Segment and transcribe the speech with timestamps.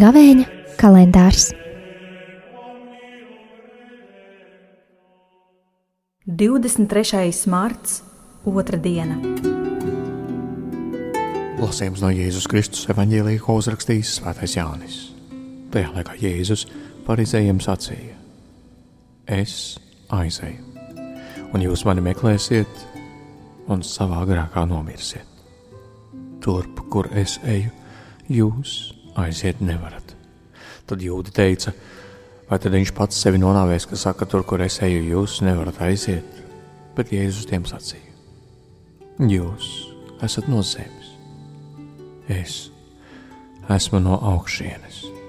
[0.00, 0.46] Gavēņa
[0.80, 1.50] kalendārs
[6.40, 7.32] 23.
[7.52, 7.98] marts,
[8.46, 9.18] otra diena.
[11.60, 15.00] Lasījums no Jēzus Kristus evanģēlīja, ko uzrakstījis Svētais Jānis.
[15.74, 16.64] Tajā laikā Jēzus
[17.04, 18.19] parizējiem sacīja:
[19.30, 19.78] Es
[20.10, 20.64] aizeju,
[21.54, 22.80] un jūs mani meklēsiet,
[23.70, 25.28] un savā grēkā nomirsiet.
[26.42, 27.70] Turp, kur es eju,
[28.26, 28.72] jūs
[29.22, 30.16] aiziet nevarat.
[30.90, 31.70] Tad jūda teica:
[32.50, 36.42] Vai tad viņš pats sevi nonāvēs, ka saka, tur, kur es eju, jūs nevarat aiziet?
[36.98, 38.10] Bet Jēzus tiem sacīja:
[39.30, 39.70] Jūs
[40.26, 41.14] esat no zemes,
[42.26, 42.58] es
[43.70, 45.19] esmu no augšienes.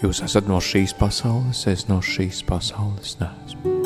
[0.00, 3.76] Jūs esat no šīs pasaules, es no šīs pasaules neesmu.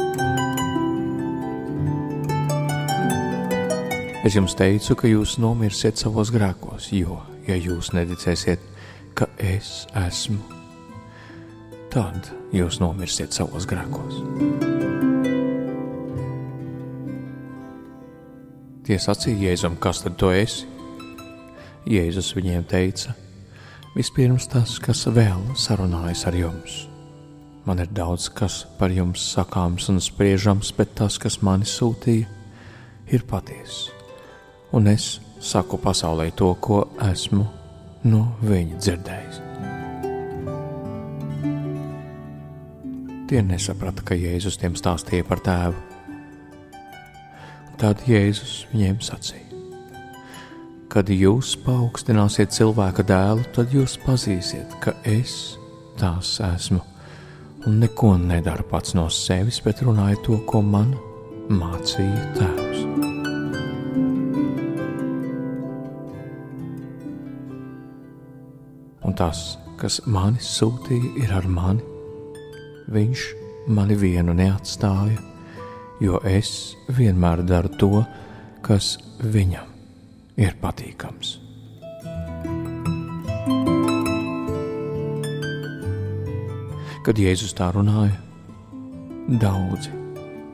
[4.24, 8.62] Es jums teicu, ka jūs nomirsiet savos grēkos, jo, ja jūs neticēsiet,
[9.18, 10.54] ka es esmu
[11.94, 14.16] tad jūs nomirsiet savos grēkos.
[18.84, 20.66] Tie sacīja Jēzum, kas tad tu esi?
[21.88, 23.14] Jēzus viņiem teica:
[23.94, 26.88] Vispirms tas, kas vēl sarunājas ar jums.
[27.62, 32.26] Man ir daudz kas par jums sakāms un spriežams, bet tas, kas mani sūtīja,
[33.14, 33.94] ir patiesa.
[34.74, 37.46] Un es saku pasaulē to, ko esmu
[38.10, 39.40] no viņa dzirdējis.
[43.30, 45.78] Tie nesaprata, ka Jēzus tiem stāstīja par tēvu.
[47.78, 49.53] Tad Jēzus viņiem sacīja:
[50.94, 55.56] Kad jūs paaugstināsiet cilvēka dēlu, tad jūs pazīsiet, ka es
[55.98, 56.78] tās esmu
[57.66, 60.92] un neko nedaru pats no sevis, bet runāju to, ko man
[61.50, 62.84] mācīja tēvs.
[69.02, 69.42] Un tas,
[69.82, 71.82] kas mani sūtīja, ir ar mani
[72.94, 73.28] viņš
[73.66, 75.18] mani vienu neatstāja,
[75.98, 77.94] jo es vienmēr daru to,
[78.62, 79.73] kas viņam
[80.40, 81.38] ir patīkams.
[87.04, 88.16] Kad Jēzus tā runāja,
[89.42, 89.92] daudzi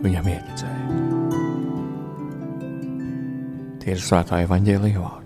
[0.03, 0.99] viņam ieticēja.
[3.81, 5.20] Tie ir svētā evaņģēlīja vārdi.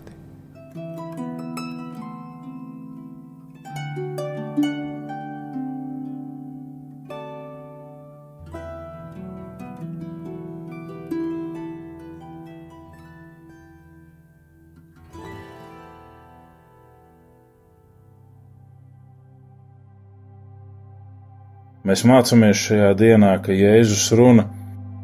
[21.84, 24.46] Mēs mācāmies šajā dienā, ka Jēzus runa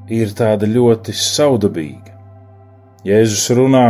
[0.08, 2.14] ir tāda ļoti saudabīga.
[3.04, 3.84] Jēzus runā,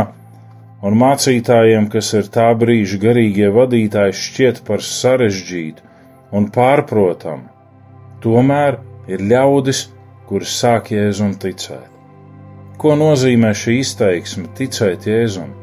[0.83, 5.87] un mācītājiem, kas ir tā brīža garīgie vadītāji, šķiet par sarežģītu
[6.35, 7.47] un pārprotamu.
[8.23, 9.85] Tomēr ir ļaudis,
[10.27, 11.87] kuri sāk Jēzum ticēt.
[12.81, 15.55] Ko nozīmē šī izteiksme ticēt Jēzum?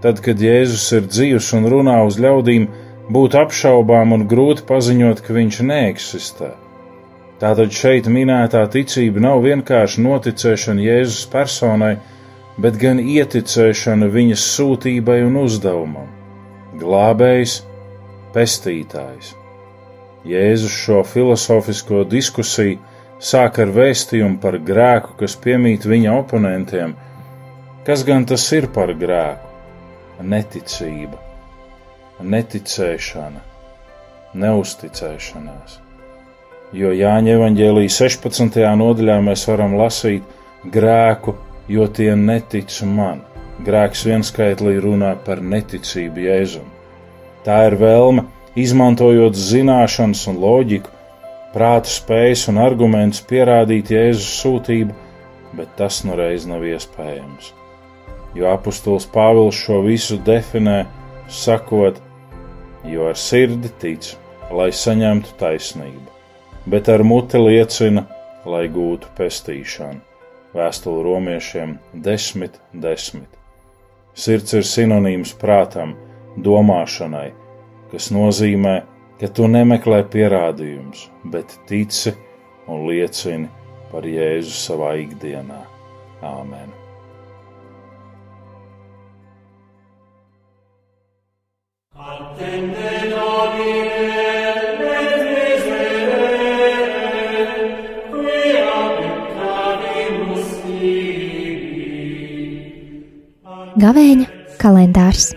[0.00, 2.66] Tad, kad Jēzus ir dzīvs un runā uz ļaudīm,
[3.12, 6.50] būtu apšaubām un grūti paziņot, ka viņš neeksistē.
[7.42, 11.96] Tātad šeit minētā ticība nav vienkārši noticēšana Jēzus personai,
[12.56, 16.08] bet gan ieticēšana viņas sūtībai un uzdevumam-
[16.80, 17.62] glābējs,
[18.32, 19.34] pestītājs.
[20.24, 22.78] Jēzus šo filozofisko diskusiju
[23.20, 26.94] sāk ar vēstījumu par grēku, kas piemīt viņa oponentiem.
[27.84, 29.52] Kas gan tas ir par grēku?
[30.22, 31.23] Neticība
[32.22, 33.40] neticēšana,
[34.38, 35.80] neusticēšanās.
[36.74, 38.62] Jo Jāņa evanģēlīja 16.
[38.78, 40.24] nodaļā mēs varam lasīt
[40.74, 41.36] grēku,
[41.70, 43.22] jo tie netic man.
[43.64, 46.66] Grēks vienskaitlī runā par neticību Jēzum.
[47.46, 48.24] Tā ir vēlme,
[48.58, 50.90] izmantojot zināšanas un loģiku,
[51.54, 54.96] prāta spējas un argumentus pierādīt Jēzus sūtību,
[55.54, 57.52] bet tas nu reiz nav iespējams.
[58.34, 60.80] Jo apustulis Pāvils šo visu definē
[61.28, 62.00] sakot,
[62.84, 64.14] jo ar sirdi tic,
[64.52, 66.10] lai saņemtu taisnību,
[66.70, 68.04] bet ar muti liecina,
[68.44, 70.02] lai gūtu pestīšanu.
[70.54, 73.24] Vēstule romiešiem 10, 10.
[74.14, 75.96] Sirds ir sinonīms prātam,
[76.38, 77.32] domāšanai,
[77.90, 78.76] kas nozīmē,
[79.18, 82.14] ka tu nemeklē pierādījumus, bet tici
[82.70, 83.50] un liecini
[83.90, 85.60] par Jēzu savā ikdienā.
[86.24, 86.83] Āmen!
[103.84, 104.26] Gavēņa
[104.60, 105.32] kalendārs.